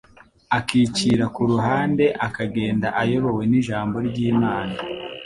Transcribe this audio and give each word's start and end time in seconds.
akicira 0.57 1.25
ku 1.35 1.41
ruhande 1.51 2.05
akagenda 2.27 2.87
ayobowe 3.01 3.43
n'Ijambo 3.51 3.95
ry'Imana. 4.07 4.75